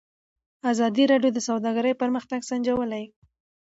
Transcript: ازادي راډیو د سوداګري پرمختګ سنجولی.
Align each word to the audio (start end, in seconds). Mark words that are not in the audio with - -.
ازادي 0.71 1.03
راډیو 1.11 1.31
د 1.33 1.39
سوداګري 1.47 1.93
پرمختګ 2.01 2.39
سنجولی. 2.49 3.03